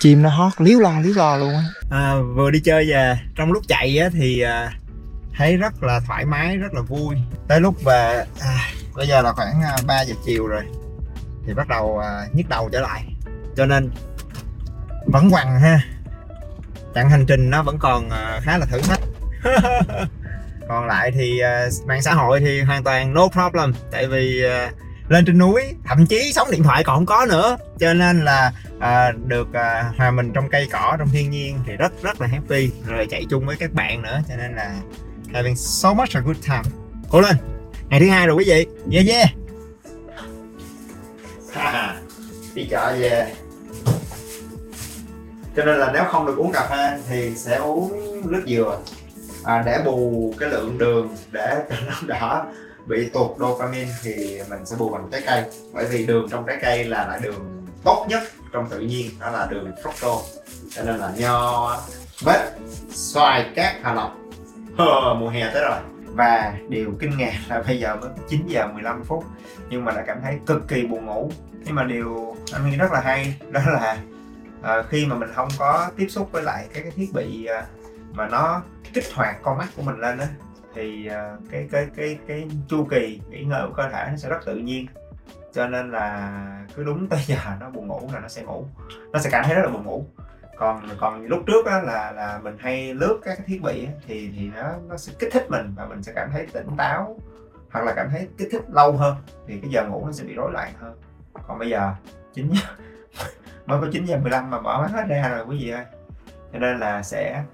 [0.00, 1.62] Chim nó hót líu lo líu lo luôn á.
[1.90, 4.72] À, vừa đi chơi về trong lúc chạy á, thì à,
[5.36, 7.16] thấy rất là thoải mái rất là vui.
[7.48, 8.58] Tới lúc về à,
[8.94, 10.62] bây giờ là khoảng à, 3 giờ chiều rồi
[11.46, 13.04] thì bắt đầu à, nhức đầu trở lại.
[13.56, 13.90] Cho nên
[15.06, 15.80] vẫn quằn ha.
[16.94, 19.00] Chặng hành trình nó vẫn còn à, khá là thử thách.
[20.68, 23.72] Còn lại thì à, mạng xã hội thì hoàn toàn no problem.
[23.90, 24.70] Tại vì à,
[25.08, 27.56] lên trên núi thậm chí sóng điện thoại còn không có nữa.
[27.78, 31.76] Cho nên là à, được à, hòa mình trong cây cỏ trong thiên nhiên thì
[31.76, 32.70] rất rất là happy.
[32.86, 34.74] Rồi chạy chung với các bạn nữa cho nên là
[35.36, 36.62] having so much a good time.
[37.10, 37.36] Cố lên
[37.88, 38.66] ngày thứ hai rồi quý vị.
[38.92, 39.28] Yeah yeah.
[42.54, 43.34] Đi chợ về.
[45.56, 47.92] Cho nên là nếu không được uống cà phê thì sẽ uống
[48.30, 48.78] nước dừa.
[49.44, 52.44] À, để bù cái lượng đường để cho nó đã
[52.86, 55.44] bị tụt dopamine thì mình sẽ bù bằng trái cây.
[55.72, 58.22] Bởi vì đường trong trái cây là loại đường tốt nhất
[58.52, 60.22] trong tự nhiên đó là đường fructose.
[60.70, 61.76] Cho nên là nho
[62.26, 62.40] bếp
[62.90, 64.25] xoài cát hà lộc
[64.76, 65.78] Ờ, mùa hè tới rồi.
[66.04, 69.24] Và điều kinh ngạc là bây giờ mới 9 giờ 15 phút
[69.70, 71.30] nhưng mà đã cảm thấy cực kỳ buồn ngủ.
[71.64, 73.98] Nhưng mà điều anh nghĩ rất là hay đó là
[74.62, 77.66] à, khi mà mình không có tiếp xúc với lại các cái thiết bị à,
[78.12, 78.62] mà nó
[78.92, 80.26] kích hoạt con mắt của mình lên á
[80.74, 84.28] thì à, cái cái cái cái chu kỳ nghỉ ngơi của cơ thể nó sẽ
[84.28, 84.86] rất tự nhiên.
[85.54, 86.32] Cho nên là
[86.76, 88.64] cứ đúng tới giờ nó buồn ngủ là nó sẽ ngủ.
[89.12, 90.06] Nó sẽ cảm thấy rất là buồn ngủ
[90.56, 94.32] còn còn lúc trước á, là là mình hay lướt các thiết bị á, thì
[94.36, 97.16] thì nó nó sẽ kích thích mình và mình sẽ cảm thấy tỉnh táo
[97.70, 99.16] hoặc là cảm thấy kích thích lâu hơn
[99.46, 101.00] thì cái giờ ngủ nó sẽ bị rối loạn hơn.
[101.46, 101.94] Còn bây giờ
[102.34, 102.52] chín
[103.66, 105.84] mới có 9 giờ 15 mà mở mắt hết ra rồi quý vị ơi.
[106.52, 107.44] Cho nên là sẽ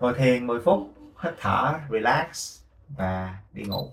[0.00, 0.78] ngồi thiền 10 phút
[1.22, 3.90] hít thở relax và đi ngủ.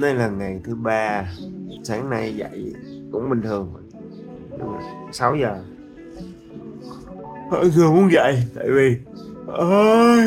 [0.00, 1.32] Đây là ngày thứ ba.
[1.84, 2.74] Sáng nay dậy
[3.12, 3.74] cũng bình thường.
[5.12, 5.56] 6 giờ.
[7.74, 8.96] Chưa muốn dậy, tại vì
[9.46, 10.26] ơi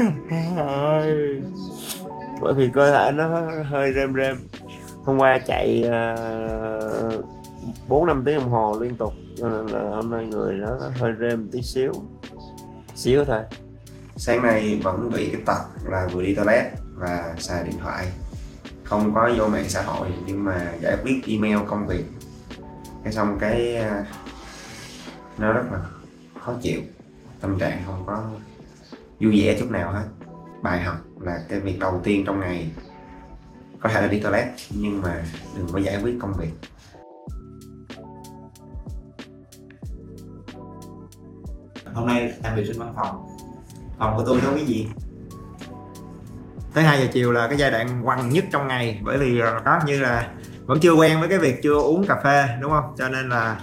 [0.57, 1.41] ơi.
[2.41, 4.35] Bởi vì cơ thể nó hơi rem rem.
[5.03, 5.83] Hôm qua chạy
[7.87, 10.77] bốn bốn, năm tiếng đồng hồ liên tục, cho nên là hôm nay người nó
[10.99, 11.93] hơi rem tí xíu.
[12.95, 13.41] Xíu thôi.
[14.15, 18.07] Sáng nay vẫn bị cái tật là vừa đi toilet và xài điện thoại
[18.89, 22.05] không có vô mạng xã hội, nhưng mà giải quyết email công việc.
[23.03, 24.05] Cái xong cái à,
[25.37, 25.79] nó rất là
[26.39, 26.81] khó chịu,
[27.39, 28.23] tâm trạng không có
[29.19, 30.05] vui vẻ chút nào hết.
[30.61, 32.71] Bài học là cái việc đầu tiên trong ngày.
[33.79, 35.25] Có thể là đi toilet, nhưng mà
[35.57, 36.51] đừng có giải quyết công việc.
[41.93, 43.27] Hôm nay em vệ sinh văn phòng.
[43.97, 44.87] Phòng của tôi có cái gì
[46.73, 48.99] tới 2 giờ chiều là cái giai đoạn quằn nhất trong ngày.
[49.03, 50.27] Bởi vì ờ, có như là
[50.65, 52.95] vẫn chưa quen với cái việc chưa uống cà phê đúng không?
[52.97, 53.55] Cho nên là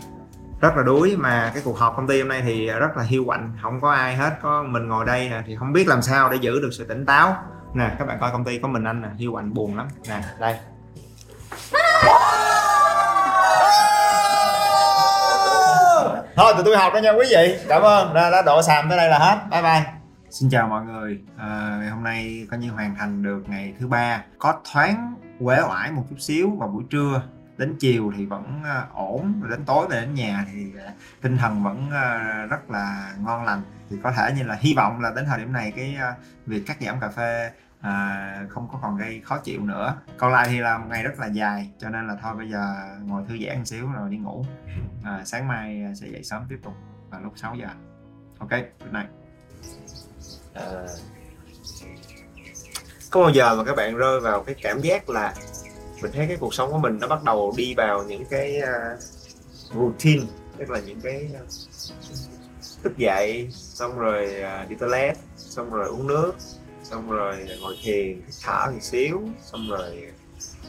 [0.61, 1.17] rất là đuối.
[1.17, 3.93] Mà cái cuộc họp công ty hôm nay thì rất là hiu quạnh không có
[3.93, 4.31] ai hết.
[4.43, 7.07] Có mình ngồi đây nè thì không biết làm sao để giữ được sự tỉnh
[7.07, 7.37] táo.
[7.75, 9.89] Nè các bạn coi công ty có mình anh nè hiu quạnh buồn lắm.
[10.09, 10.55] Nè đây.
[16.37, 17.59] Thôi tụi tôi học đó nha quý vị.
[17.69, 18.15] Cảm ơn.
[18.15, 19.39] Đã, đã độ sàm tới đây là hết.
[19.51, 19.96] Bye bye
[20.37, 21.21] xin chào mọi người.
[21.37, 24.25] À, ngày hôm nay coi như hoàn thành được ngày thứ ba.
[24.39, 27.23] Có thoáng quế oải một chút xíu vào buổi trưa.
[27.57, 31.37] Đến chiều thì vẫn à, ổn rồi đến tối về đến nhà thì à, tinh
[31.37, 33.63] thần vẫn à, rất là ngon lành.
[33.91, 35.97] Thì có thể như là hy vọng là đến thời điểm này cái
[36.47, 39.97] việc cắt giảm cà phê à, không có còn gây khó chịu nữa.
[40.17, 42.75] Còn lại thì là một ngày rất là dài cho nên là thôi bây giờ
[43.03, 44.45] ngồi thư giãn một xíu rồi đi ngủ.
[45.05, 46.75] À, sáng mai sẽ dậy sớm tiếp tục
[47.11, 47.69] vào lúc 6 giờ.
[48.39, 49.26] Ok good night
[50.57, 50.87] à,
[53.11, 55.35] có bao giờ mà các bạn rơi vào cái cảm giác là
[56.03, 59.01] mình thấy cái cuộc sống của mình nó bắt đầu đi vào những cái uh,
[59.75, 60.27] routine
[60.59, 61.49] tức là những cái uh,
[62.83, 66.33] thức dậy xong rồi uh, đi toilet xong rồi uống nước
[66.83, 70.13] xong rồi ngồi thiền thở một xíu xong rồi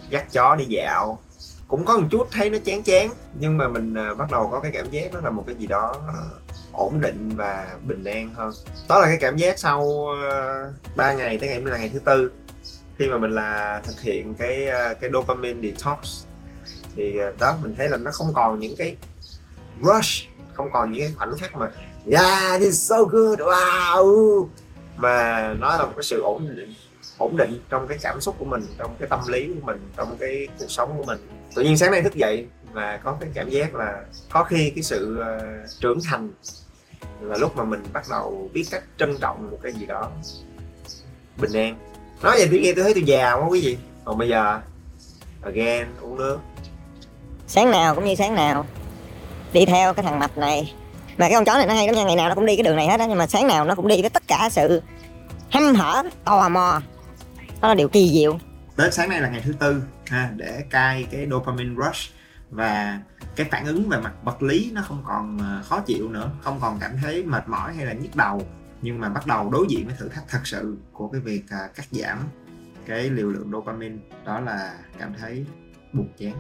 [0.10, 1.20] dắt chó đi dạo.
[1.68, 4.60] Cũng có một chút thấy nó chán chán nhưng mà mình uh, bắt đầu có
[4.60, 6.47] cái cảm giác đó là một cái gì đó uh,
[6.78, 8.54] ổn định và bình an hơn.
[8.90, 11.90] Đó là cái cảm giác sau ờ, uh, 3 ngày tới ngày mình là ngày
[11.94, 12.32] thứ tư.
[12.98, 16.26] Khi mà mình là thực hiện cái uh, cái dopamine detox
[16.96, 18.96] thì uh, đó mình thấy là nó không còn những cái
[19.82, 21.72] rush không còn những cái khoảnh khắc mà
[22.12, 24.48] yeah this is so good wow!
[24.98, 26.74] Mà nó là một cái sự ổn định
[27.18, 30.18] ổn định trong cái cảm xúc của mình trong cái tâm lý của mình trong
[30.20, 31.20] cái cuộc sống của mình.
[31.56, 34.84] Tự nhiên sáng nay thức dậy và có cái cảm giác là có khi cái
[34.84, 36.30] sự uh, trưởng thành
[37.22, 40.10] là lúc mà mình bắt đầu biết cách trân trọng một cái gì đó
[41.38, 41.78] bình an.
[42.22, 43.78] Nói vậy tôi nghe tôi thấy tôi già quá quý vị.
[44.06, 44.60] Còn bây giờ
[45.42, 46.40] again uống nước.
[47.48, 48.66] Sáng nào cũng như sáng nào.
[49.54, 50.74] Đi theo cái thằng mập này.
[51.18, 52.64] Mà cái con chó này nó hay lắm nha ngày nào nó cũng đi cái
[52.64, 54.82] đường này hết á nhưng mà sáng nào nó cũng đi với tất cả sự
[55.50, 56.82] hăm hở tò mò.
[57.62, 58.40] Đó là điều kỳ diệu.
[58.78, 62.12] Đến sáng nay là ngày thứ tư ha để cai cái dopamine rush
[62.50, 63.00] và
[63.36, 66.60] cái phản ứng về mặt vật lý nó không còn ờ, khó chịu nữa không
[66.62, 68.48] còn cảm thấy mệt mỏi hay là nhức đầu.
[68.82, 71.68] Nhưng mà bắt đầu đối diện với thử thách thật sự của cái việc ờ,
[71.76, 72.18] cắt giảm
[72.86, 75.46] cái liều lượng dopamine đó là cảm thấy
[75.94, 76.34] buồn chán.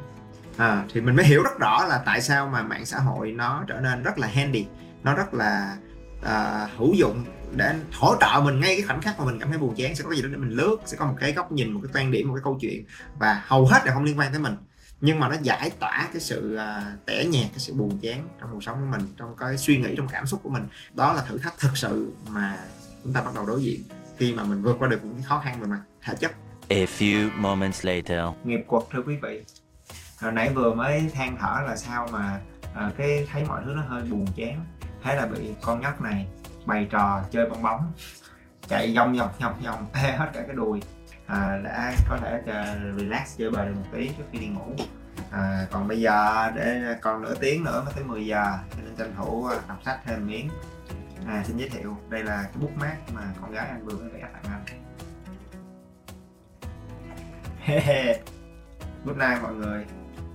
[0.58, 3.63] À, thì mình mới hiểu rất rõ là tại sao mà mạng xã hội nó
[3.67, 4.65] trở nên rất là handy
[5.04, 5.78] nó rất là
[6.20, 9.58] uh, hữu dụng để hỗ trợ mình ngay cái khoảnh khắc mà mình cảm thấy
[9.58, 9.96] buồn chán.
[9.96, 12.02] Sẽ có gì đó để mình lướt sẽ có một cái góc nhìn một cái
[12.02, 12.86] quan điểm một cái câu chuyện
[13.20, 14.56] và hầu hết là không liên quan tới mình
[15.02, 18.50] nhưng mà nó giải tỏa cái sự à, tẻ nhạt cái sự buồn chán trong
[18.54, 20.68] cuộc sống của mình trong cái suy nghĩ trong cảm xúc của mình.
[20.94, 22.58] Đó là thử thách thực sự mà
[23.04, 23.82] chúng ta bắt đầu đối diện
[24.18, 26.32] khi mà mình vượt qua được những cái khó khăn về mặt thể chất.
[26.70, 28.20] A few moments later.
[28.44, 29.44] nghiệp quật thưa quý vị.
[30.20, 32.40] Hồi nãy vừa mới than thở là sao mà
[32.76, 34.66] à, cái thấy mọi thứ nó hơi buồn chán.
[35.04, 36.28] Thế là bị con nhóc này
[36.66, 37.92] bày trò chơi bong bóng.
[38.68, 40.82] Chạy vòng vòng vòng vòng tê hết cả cái đùi
[41.28, 42.42] à, đã có thể
[42.98, 44.76] relax chơi bời được một tí trước khi đi ngủ.
[45.32, 48.96] À, còn bây giờ để còn nửa tiếng nữa mới tới 10 giờ cho nên
[48.96, 50.50] tranh thủ à, đọc sách thêm miếng.
[51.28, 54.10] À, xin giới thiệu đây là cái bút mát mà con gái anh vừa mới
[54.10, 54.66] vẽ tặng anh.
[59.06, 59.86] Good night mọi người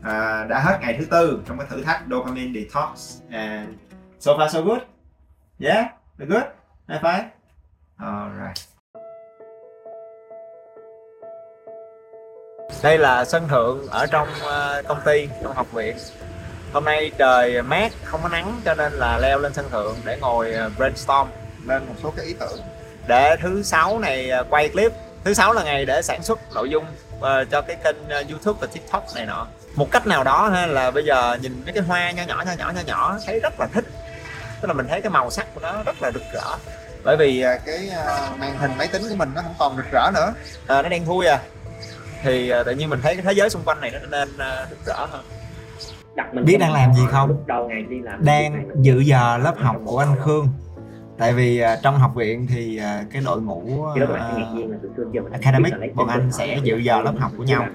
[0.02, 3.68] à, Đã hết ngày thứ tư trong cái thử thách Dopamine Detox And
[4.20, 4.82] so far so good.
[5.60, 5.86] Yeah,
[6.18, 6.44] we're good.
[6.88, 7.24] High five.
[7.98, 8.71] Alright.
[12.82, 15.96] Đây là sân thượng ở trong ờ, công ty, trong học viện.
[16.72, 20.18] Hôm nay trời mát, không có nắng cho nên là leo lên sân thượng để
[20.20, 21.28] ngồi ờ, brainstorm.
[21.66, 22.60] Lên một số cái ý tưởng.
[23.06, 24.92] Để thứ sáu này ờ, quay clip.
[25.24, 26.84] Thứ sáu là ngày để sản xuất nội dung
[27.50, 29.46] cho cái kênh youtube và tiktok này nọ.
[29.74, 32.52] Một cách nào đó ha là bây giờ nhìn mấy cái hoa nho nhỏ nho
[32.52, 33.84] nhỏ nho nhỏ thấy rất là thích.
[34.60, 36.56] Tức là mình thấy cái màu sắc của nó rất là rực rỡ.
[37.04, 37.90] Bởi vì cái
[38.38, 40.32] màn hình máy tính của mình nó không còn rực rỡ nữa.
[40.66, 41.38] À, nó đen thui à
[42.22, 44.66] thì à, tự nhiên mình thấy cái thế giới xung quanh này nó nên à,
[44.70, 45.24] rực rỡ hơn.
[46.44, 47.44] Biết đang làm gì không?
[48.24, 50.48] đang dự giờ lớp học của anh khương.
[51.18, 53.94] Tại vì à, trong học viện thì à, cái đội ngũ à,
[55.32, 57.66] academic bọn anh sẽ dự giờ lớp học của nhau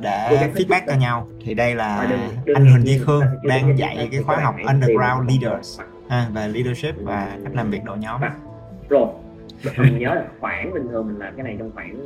[0.00, 1.28] để feedback cho nhau.
[1.44, 2.08] Thì đây là
[2.54, 7.36] anh Huỳnh Duy Khương đang dạy cái khóa học Underground Leaders ha, về leadership và
[7.44, 8.20] cách làm việc đội nhóm.
[8.88, 9.06] Rồi
[9.76, 11.96] mình nhớ là khoảng bình thường mình làm cái này trong khoảng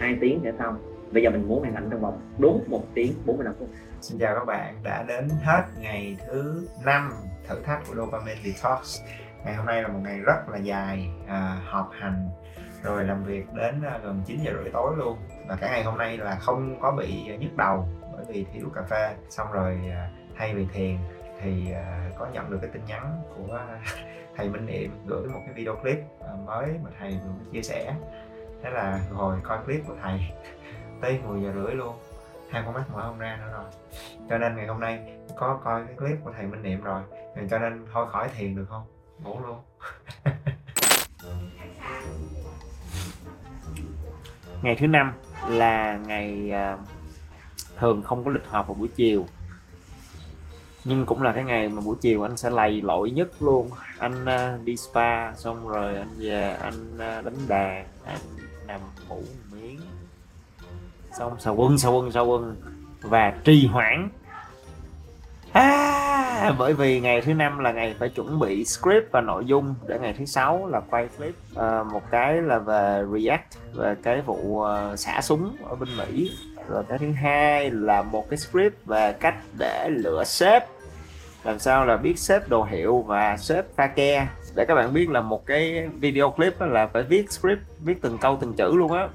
[0.00, 0.76] 2 tiếng sẽ xong
[1.12, 3.68] bây giờ mình muốn hoàn thành trong vòng đúng một tiếng 45 phút.
[4.00, 7.12] Xin chào các bạn đã đến hết ngày thứ 5
[7.48, 9.00] thử thách của Dopamine Detox.
[9.44, 12.28] Ngày hôm nay là một ngày rất là dài à, họp hành
[12.82, 15.18] rồi làm việc đến à, gần 9 giờ rưỡi tối luôn.
[15.48, 18.82] Và cả ngày hôm nay là không có bị nhức đầu bởi vì thiếu cà
[18.82, 19.14] phê.
[19.28, 20.96] Xong rồi à, thay vì thiền
[21.40, 23.60] thì à, có nhận được cái tin nhắn của
[24.36, 25.98] thầy Minh Niệm gửi một cái video clip
[26.46, 27.94] mới mà thầy vừa chia sẻ.
[28.62, 30.20] Thế là ngồi coi clip của thầy
[31.00, 31.96] tới 10 giờ rưỡi luôn.
[32.50, 33.64] Hai con mắt mở không ra nữa rồi.
[34.28, 37.02] Cho nên ngày hôm nay có coi cái clip của thầy Minh Niệm rồi.
[37.36, 38.84] Thì cho nên thôi khỏi thiền được không?
[39.22, 39.58] Ngủ luôn.
[44.62, 45.12] Ngày thứ năm
[45.48, 46.78] là ngày à,
[47.76, 49.26] thường không có lịch họp vào buổi chiều.
[50.84, 53.70] Nhưng cũng là cái ngày mà buổi chiều anh sẽ lầy lội nhất luôn.
[53.98, 58.20] Anh à, đi spa xong rồi anh về, anh à, đánh đàn, anh
[58.66, 59.80] nằm ngủ một miếng
[61.18, 62.56] xong xà quân xà quân xà quân.
[63.02, 64.08] Và trì hoãn.
[65.52, 69.74] À, bởi vì ngày thứ năm là ngày phải chuẩn bị script và nội dung
[69.86, 71.34] để ngày thứ sáu là quay clip.
[71.56, 76.30] À, một cái là về react về cái vụ uh, xả súng ở bên mỹ.
[76.68, 80.64] Rồi cái thứ hai là một cái script về cách để lựa sếp.
[81.44, 84.26] Làm sao là biết sếp đồ hiệu và sếp pha ke.
[84.54, 88.18] Để các bạn biết là một cái video clip là phải viết script viết từng
[88.18, 89.08] câu từng chữ luôn á.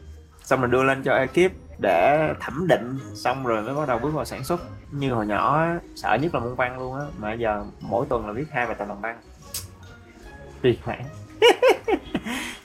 [0.43, 4.11] Xong rồi đưa lên cho ekip để thẩm định xong rồi mới bắt đầu bước
[4.13, 4.61] vào sản xuất.
[4.91, 8.27] Như hồi nhỏ á, sợ nhất là môn văn luôn á mà giờ mỗi tuần
[8.27, 9.19] là viết hai bài tập làm văn
[10.61, 11.01] tuyệt mãn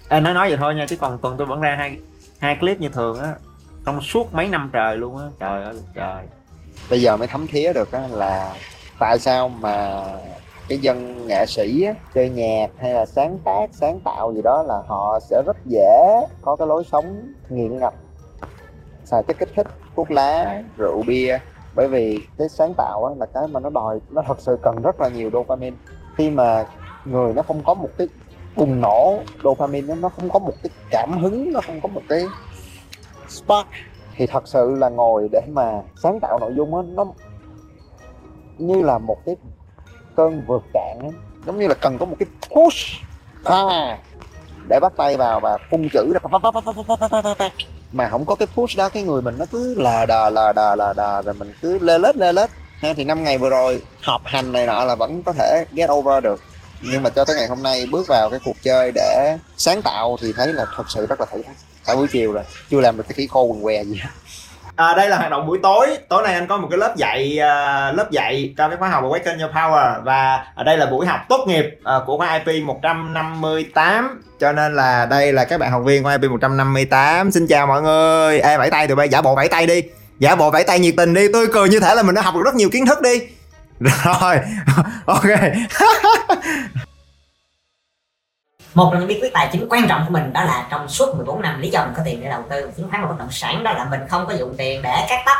[0.08, 1.98] à, nói nói vậy thôi nha chứ còn tuần tôi vẫn ra hai
[2.38, 3.34] hai clip như thường á
[3.86, 5.24] trong suốt mấy năm trời luôn á.
[5.38, 6.24] Trời ơi trời.
[6.90, 8.54] Bây giờ mới thấm thía được á là
[8.98, 10.04] tại sao mà
[10.68, 14.62] cái dân nghệ sĩ á, chơi nhạc hay là sáng tác sáng tạo gì đó
[14.62, 17.94] là họ sẽ rất dễ có cái lối sống nghiện ngập
[19.10, 21.38] xài chất kích thích thuốc lá rượu bia.
[21.74, 24.82] Bởi vì cái sáng tạo á, là cái mà nó đòi nó thật sự cần
[24.82, 25.76] rất là nhiều dopamine.
[26.16, 26.66] Khi mà
[27.04, 28.08] người nó không có một cái
[28.56, 32.02] bùng nổ dopamine nó, nó không có một cái cảm hứng nó không có một
[32.08, 32.26] cái
[33.28, 33.68] spark
[34.16, 37.06] thì thật sự là ngồi để mà sáng tạo nội dung á nó
[38.58, 39.36] như là một cái
[40.16, 41.12] cơn vượt cạn ấy.
[41.46, 43.04] giống như là cần có một cái push
[43.44, 43.98] à,
[44.68, 46.20] để bắt tay vào và phun chữ ra
[47.92, 50.76] mà không có cái push đó, cái người mình nó cứ là đà là đà
[50.76, 52.50] là đà, rồi mình cứ lê lết lê lết.
[52.80, 55.90] Ha, thì năm ngày vừa rồi, họp hành này nọ là vẫn có thể get
[55.90, 56.42] over được.
[56.82, 60.16] Nhưng mà cho tới ngày hôm nay bước vào cái cuộc chơi để sáng tạo
[60.22, 61.56] thì thấy là thật sự rất là thử thách.
[61.86, 64.10] Cả buổi chiều rồi, chưa làm được cái khí khô quần què gì hết.
[64.80, 65.86] À, đây là hoạt động buổi tối.
[66.08, 69.04] Tối nay anh có một cái lớp dạy uh, lớp dạy cho cái khóa học
[69.04, 70.02] Awaken Your Power.
[70.02, 74.76] Và ở đây là buổi học tốt nghiệp uh, của khóa IP 158 cho nên
[74.76, 78.40] là đây là các bạn học viên của IP 158 xin chào mọi người.
[78.40, 79.08] Ê vẫy tay tụi bay.
[79.08, 79.82] Giả bộ vẫy tay đi.
[80.18, 81.32] Giả bộ vẫy tay nhiệt tình đi.
[81.32, 83.20] Tươi cười như thể là mình đã học được rất nhiều kiến thức đi.
[84.04, 84.36] Rồi.
[85.06, 85.24] Ok.
[88.74, 91.16] một trong những bí quyết tài chính quan trọng của mình đó là trong suốt
[91.16, 93.30] 14 năm lý do mình có tiền để đầu tư chứng khoán và bất động
[93.30, 95.38] sản đó là mình không có dùng tiền để cắt tóc.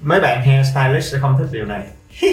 [0.00, 1.86] Mấy bạn hairstylist sẽ không thích điều này.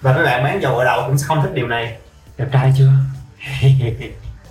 [0.00, 1.96] Và mấy bạn bán dầu gội đầu cũng sẽ không thích điều này.
[2.36, 2.90] Đẹp trai chưa?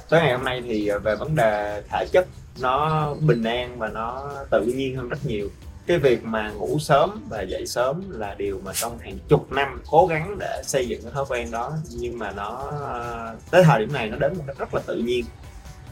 [0.09, 2.27] Tối ngày hôm nay thì ờ, về vấn đề thể chất
[2.59, 5.49] nó bình an và nó tự nhiên hơn rất nhiều
[5.87, 9.81] cái việc mà ngủ sớm và dậy sớm là điều mà trong hàng chục năm
[9.91, 12.49] cố gắng để xây dựng cái thói quen đó nhưng mà nó
[12.81, 15.25] ờ, tới thời điểm này nó đến một cách rất là tự nhiên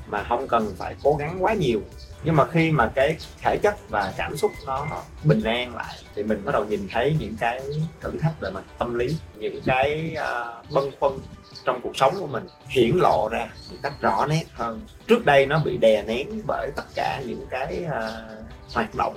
[0.08, 1.82] mà không cần phải cố gắng quá nhiều.
[2.24, 4.88] Nhưng mà khi mà cái thể chất và cảm xúc nó
[5.24, 7.62] bình an lại thì mình bắt đầu nhìn thấy những cái
[8.02, 11.20] thử thách về mặt tâm lý những cái uh, bâng khuâng
[11.66, 14.82] trong cuộc sống của mình hiển lộ ra một cách rõ nét hơn.
[15.08, 19.16] Trước đây nó bị đè nén bởi tất cả những cái uh, hoạt động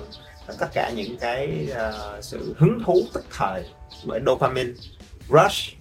[0.59, 3.65] tất cả những cái uh, sự hứng thú tức thời
[4.05, 4.71] bởi dopamine
[5.29, 5.77] rush.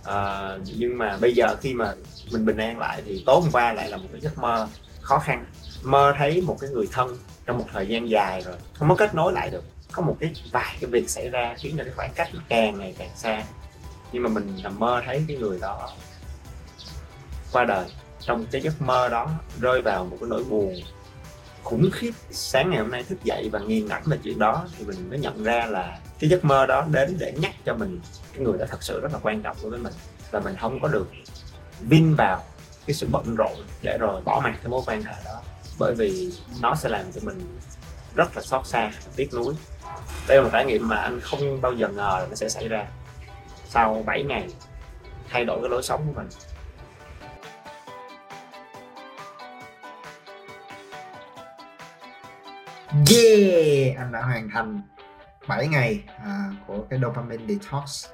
[0.00, 1.94] Uh, nhưng mà bây giờ khi mà
[2.32, 4.68] mình bình an lại thì tối hôm qua lại là một cái giấc mơ
[5.00, 5.44] khó khăn.
[5.82, 9.14] Mơ thấy một cái người thân trong một thời gian dài rồi không có kết
[9.14, 9.64] nối lại được.
[9.92, 12.78] Có một cái vài cái việc xảy ra khiến cho cái khoảng cách nó càng
[12.78, 13.44] ngày càng xa.
[14.12, 15.90] Nhưng mà mình nằm mơ thấy cái người đó
[17.52, 17.84] qua đời.
[18.20, 20.74] Trong cái giấc mơ đó rơi vào một cái nỗi buồn
[21.62, 22.12] khủng khiếp.
[22.30, 25.18] Sáng ngày hôm nay thức dậy và nghiền ngẫm về chuyện đó, thì mình mới
[25.18, 28.00] nhận ra là cái giấc mơ đó đến để nhắc cho mình
[28.32, 29.92] cái người đó thật sự rất là quan trọng đối với mình.
[30.30, 31.06] Và mình không có được
[31.80, 32.42] vin vào
[32.86, 35.42] cái sự bận rộn để rồi bỏ mặc cái mối quan hệ đó.
[35.78, 37.58] Bởi vì nó sẽ làm cho mình
[38.14, 39.54] rất là xót xa, tiếc nuối.
[40.28, 42.68] Đây là một trải nghiệm mà anh không bao giờ ngờ là nó sẽ xảy
[42.68, 42.86] ra.
[43.68, 44.48] Sau 7 ngày
[45.30, 46.28] thay đổi cái lối sống của mình
[52.92, 54.80] Yeah, anh đã hoàn thành
[55.48, 58.06] 7 ngày à, của cái dopamine detox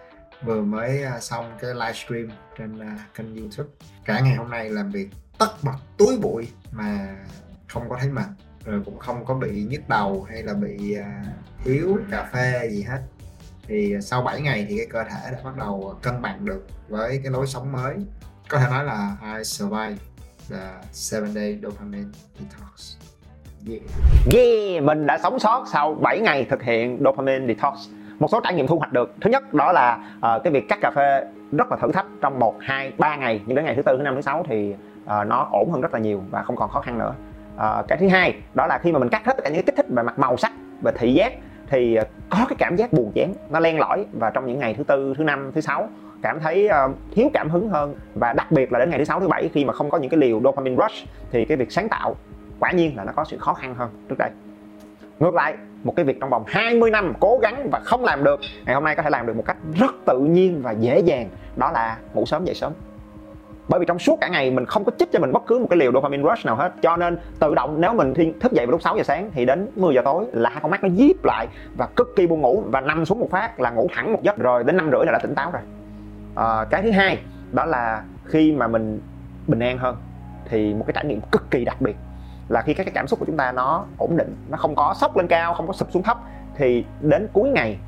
[0.45, 3.69] vừa mới à, xong cái livestream trên à, kênh YouTube.
[4.05, 7.17] Cả ngày hôm nay làm việc tất bật túi bụi mà
[7.69, 8.27] không có thấy mệt
[8.64, 11.25] rồi cũng không có bị nhức đầu hay là bị à,
[11.64, 13.03] thiếu cà phê gì hết.
[13.67, 17.21] Thì sau 7 ngày thì cái cơ thể đã bắt đầu cân bằng được với
[17.23, 17.97] cái lối sống mới.
[18.49, 19.99] Có thể nói là I survived
[20.51, 23.08] the 7 day dopamine detox.
[23.66, 24.83] Yeah.
[24.83, 27.75] Mình đã sống sót sau 7 ngày thực hiện dopamine detox.
[28.18, 29.14] Một số trải nghiệm thu hoạch được.
[29.21, 32.38] Thứ nhất đó là uh, cái việc cắt cà phê rất là thử thách trong
[32.38, 33.40] 1, 2, 3 ngày.
[33.47, 35.94] Nhưng đến ngày thứ tư, thứ năm, thứ sáu thì uh, nó ổn hơn rất
[35.94, 37.14] là nhiều và không còn khó khăn nữa.
[37.57, 39.62] Uh, cái thứ hai đó là khi mà mình cắt hết tất cả những cái
[39.62, 41.33] kích thích về mặt màu sắc và thị giác
[41.71, 41.99] thì
[42.31, 45.14] có cái cảm giác buồn chán nó len lỏi và trong những ngày thứ tư,
[45.18, 45.88] thứ năm, thứ sáu
[46.23, 49.21] cảm thấy uh, thiếu cảm hứng hơn và đặc biệt là đến ngày thứ sáu
[49.21, 51.88] thứ bảy khi mà không có những cái liều dopamine rush thì cái việc sáng
[51.88, 52.16] tạo
[52.61, 54.31] quả nhiên là nó có sự khó khăn hơn trước đây.
[55.18, 58.40] Ngược lại một cái việc trong vòng 20 năm cố gắng và không làm được
[58.66, 61.29] ngày hôm nay có thể làm được một cách rất tự nhiên và dễ dàng
[61.57, 62.73] đó là ngủ sớm dậy sớm.
[63.68, 65.66] Bởi vì trong suốt cả ngày mình không có chích cho mình bất cứ một
[65.71, 68.66] cái liều dopamine rush nào hết cho nên tự động nếu mình thiên thức dậy
[68.66, 70.88] vào lúc 6 giờ sáng thì đến 10 giờ tối là hai con mắt nó
[70.88, 74.12] díp lại và cực kỳ buồn ngủ và nằm xuống một phát là ngủ thẳng
[74.12, 75.62] một giấc rồi đến năm rưỡi là đã tỉnh táo rồi.
[76.35, 77.18] À, cái thứ hai
[77.53, 79.01] đó là khi mà mình
[79.47, 79.97] bình an hơn
[80.44, 81.97] thì một cái trải nghiệm cực kỳ đặc biệt
[82.49, 84.95] là khi các cái cảm xúc của chúng ta nó ổn định, nó không có
[85.01, 86.19] sốc lên cao, không có sụp xuống thấp,
[86.57, 87.79] thì đến cuối ngày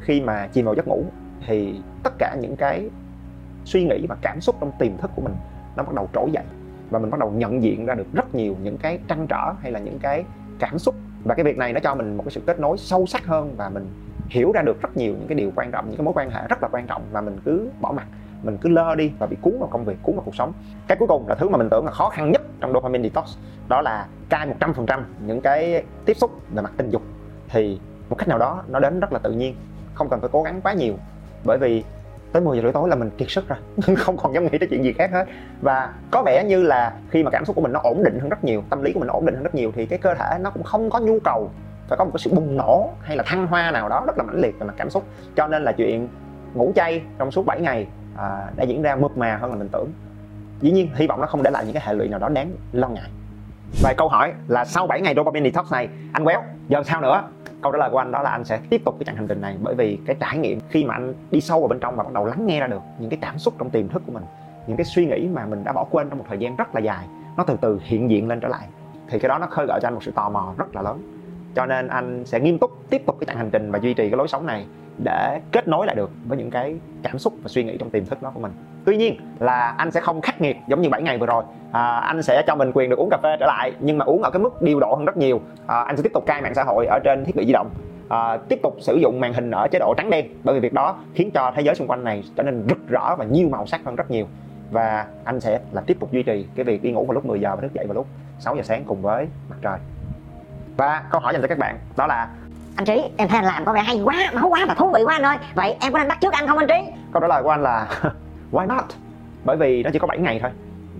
[0.00, 1.04] khi mà chìm vào giấc ngủ
[1.46, 2.90] thì tất cả những cái
[3.64, 5.34] suy nghĩ và cảm xúc trong tiềm thức của mình
[5.76, 6.44] nó bắt đầu trỗi dậy
[6.90, 9.72] và mình bắt đầu nhận diện ra được rất nhiều những cái trăn trở hay
[9.72, 10.24] là những cái
[10.58, 10.94] cảm xúc.
[11.24, 13.54] Và cái việc này nó cho mình một cái sự kết nối sâu sắc hơn
[13.56, 13.86] và mình
[14.28, 16.40] hiểu ra được rất nhiều những cái điều quan trọng, những cái mối quan hệ
[16.48, 18.06] rất là quan trọng mà mình cứ bỏ mặc
[18.42, 20.52] mình cứ lơ đi và bị cuốn vào công việc, cuốn vào cuộc sống.
[20.86, 23.36] Cái cuối cùng là thứ mà mình tưởng là khó khăn nhất trong dopamine detox,
[23.68, 27.02] đó là cai 100% những cái tiếp xúc về mặt tình dục.
[27.48, 29.54] Thì một cách nào đó, nó đến rất là tự nhiên,
[29.94, 30.94] không cần phải cố gắng quá nhiều.
[31.44, 31.84] Bởi vì
[32.32, 33.58] tới 10 giờ rưỡi tối là mình kiệt sức rồi,
[33.96, 35.24] không còn dám nghĩ tới chuyện gì khác hết.
[35.60, 38.28] Và có vẻ như là khi mà cảm xúc của mình nó ổn định hơn
[38.28, 40.38] rất nhiều, tâm lý của mình ổn định hơn rất nhiều, thì cái cơ thể
[40.40, 41.50] nó cũng không có nhu cầu
[41.88, 44.24] phải có một cái sự bùng nổ hay là thăng hoa nào đó rất là
[44.24, 45.04] mãnh liệt về mặt cảm xúc.
[45.36, 46.08] Cho nên là chuyện
[46.54, 49.68] ngủ chay trong suốt 7 ngày à, đã diễn ra mượt mà hơn là mình
[49.72, 49.88] tưởng.
[50.60, 52.50] Dĩ nhiên hy vọng nó không để lại những cái hệ lụy nào đó đáng
[52.72, 53.10] lo ngại.
[53.82, 57.22] Và câu hỏi là sau 7 ngày dopamine detox này anh quéo giờ sao nữa?
[57.62, 59.40] Câu trả lời của anh đó là anh sẽ tiếp tục cái chặng hành trình
[59.40, 62.02] này bởi vì cái trải nghiệm khi mà anh đi sâu vào bên trong và
[62.02, 64.24] bắt đầu lắng nghe ra được những cái cảm xúc trong tiềm thức của mình
[64.66, 66.80] những cái suy nghĩ mà mình đã bỏ quên trong một thời gian rất là
[66.80, 68.68] dài nó từ từ hiện diện lên trở lại.
[69.08, 71.19] Thì cái đó nó khơi gợi cho anh một sự tò mò rất là lớn
[71.54, 74.10] cho nên anh sẽ nghiêm túc tiếp tục cái chặng hành trình và duy trì
[74.10, 74.66] cái lối sống này
[75.04, 78.04] để kết nối lại được với những cái cảm xúc và suy nghĩ trong tiềm
[78.04, 78.52] thức đó của mình.
[78.84, 81.44] Tuy nhiên là anh sẽ không khắc nghiệt giống như 7 ngày vừa rồi.
[81.72, 84.22] À, anh sẽ cho mình quyền được uống cà phê trở lại nhưng mà uống
[84.22, 85.40] ở cái mức điều độ hơn rất nhiều.
[85.66, 87.70] À, anh sẽ tiếp tục cai mạng xã hội ở trên thiết bị di động.
[88.08, 90.72] À, tiếp tục sử dụng màn hình ở chế độ trắng đen bởi vì việc
[90.72, 93.66] đó khiến cho thế giới xung quanh này trở nên rực rỡ và nhiều màu
[93.66, 94.26] sắc hơn rất nhiều.
[94.70, 97.40] Và anh sẽ là tiếp tục duy trì cái việc đi ngủ vào lúc 10
[97.40, 98.06] giờ và thức dậy vào lúc
[98.38, 99.78] 6 giờ sáng cùng với mặt trời
[100.76, 102.28] và câu hỏi dành cho các bạn đó là
[102.76, 105.02] anh trí em thấy anh làm có vẻ hay quá máu quá và thú vị
[105.04, 105.36] quá anh ơi.
[105.54, 106.92] Vậy em có nên bắt chước anh không anh trí?
[107.12, 107.88] Câu trả lời của anh là
[108.52, 108.84] why not?
[109.44, 110.50] Bởi vì nó chỉ có 7 ngày thôi.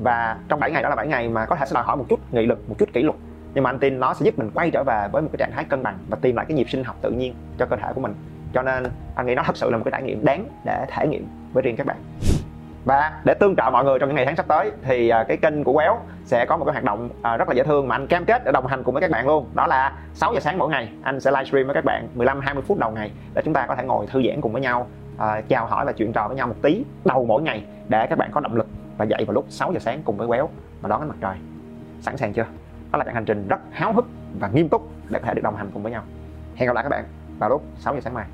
[0.03, 2.05] Và trong 7 ngày đó là 7 ngày mà có thể sẽ đòi hỏi một
[2.09, 3.17] chút nghị lực một chút kỷ luật.
[3.55, 5.53] Nhưng mà anh tin nó sẽ giúp mình quay trở về với một cái trạng
[5.55, 7.93] thái cân bằng và tìm lại cái nhịp sinh học tự nhiên cho cơ thể
[7.95, 8.15] của mình.
[8.55, 8.85] Cho nên
[9.15, 11.63] anh nghĩ nó thật sự là một cái trải nghiệm đáng để thể nghiệm với
[11.63, 11.97] riêng các bạn
[12.85, 15.37] và để tương trợ mọi người trong những ngày tháng sắp tới, thì à, cái
[15.37, 17.95] kênh của Quéo sẽ có một cái hoạt động à, rất là dễ thương mà
[17.95, 19.47] anh cam kết để đồng hành cùng với các bạn luôn.
[19.55, 22.63] Đó là 6 giờ sáng mỗi ngày, anh sẽ livestream với các bạn 15 20
[22.67, 24.87] phút đầu ngày để chúng ta có thể ngồi thư giãn cùng với nhau
[25.19, 28.19] à, chào hỏi và chuyện trò với nhau một tí đầu mỗi ngày để các
[28.19, 28.67] bạn có động lực
[28.97, 30.49] và dậy vào lúc 6 giờ sáng cùng với Quéo
[30.81, 31.37] và đón ánh mặt trời.
[32.01, 32.47] Sẵn sàng chưa?
[32.93, 34.05] Đó là chặng hành trình rất háo hức
[34.41, 36.03] và nghiêm túc để có thể được đồng hành cùng với nhau.
[36.55, 37.05] Hẹn gặp lại các bạn
[37.39, 38.27] vào lúc 6 giờ sáng mai.